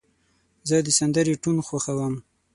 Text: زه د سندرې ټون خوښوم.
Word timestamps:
زه 0.67 0.75
د 0.85 0.87
سندرې 0.97 1.35
ټون 1.43 1.57
خوښوم. 1.67 2.13